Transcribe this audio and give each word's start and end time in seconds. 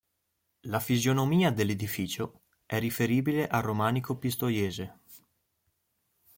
La 0.63 0.79
fisionomia 0.79 1.51
dell'edificio 1.51 2.41
è 2.65 2.79
riferibile 2.79 3.45
al 3.47 3.61
romanico 3.61 4.15
pistoiese. 4.17 4.97